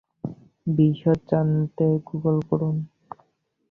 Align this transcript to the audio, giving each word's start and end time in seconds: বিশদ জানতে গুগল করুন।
বিশদ 0.67 1.19
জানতে 1.29 1.85
গুগল 2.07 2.37
করুন। 2.49 2.75